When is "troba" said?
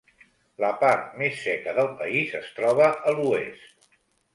2.59-2.93